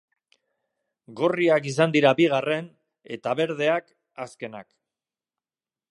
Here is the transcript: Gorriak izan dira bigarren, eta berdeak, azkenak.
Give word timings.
Gorriak 1.19 1.67
izan 1.71 1.93
dira 1.97 2.13
bigarren, 2.21 2.71
eta 3.17 3.37
berdeak, 3.41 3.95
azkenak. 4.27 4.69